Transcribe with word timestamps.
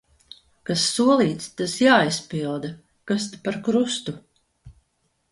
Kas 0.67 0.85
solīts, 0.93 1.49
tas 1.59 1.75
jāizpilda. 1.81 2.71
Kas 3.11 3.27
ta 3.33 3.41
par 3.43 3.59
krustu. 3.69 4.15